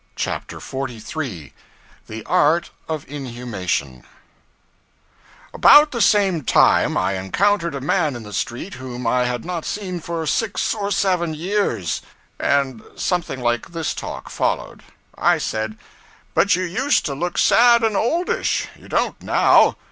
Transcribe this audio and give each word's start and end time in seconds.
CHAPTER 0.15 0.59
43 0.59 1.53
The 2.07 2.25
Art 2.25 2.71
of 2.89 3.05
Inhumation 3.07 4.03
ABOUT 5.53 5.91
the 5.91 6.01
same 6.01 6.43
time, 6.43 6.97
I 6.97 7.13
encountered 7.19 7.75
a 7.75 7.81
man 7.81 8.15
in 8.15 8.23
the 8.23 8.33
street, 8.33 8.73
whom 8.73 9.05
I 9.05 9.25
had 9.25 9.45
not 9.45 9.63
seen 9.63 9.99
for 9.99 10.25
six 10.25 10.73
or 10.73 10.89
seven 10.89 11.35
years; 11.35 12.01
and 12.39 12.81
something 12.95 13.41
like 13.41 13.67
this 13.73 13.93
talk 13.93 14.31
followed. 14.31 14.81
I 15.19 15.37
said 15.37 15.77
'But 16.33 16.55
you 16.55 16.63
used 16.63 17.05
to 17.05 17.13
look 17.13 17.37
sad 17.37 17.83
and 17.83 17.95
oldish; 17.95 18.69
you 18.75 18.87
don't 18.89 19.21
now. 19.21 19.75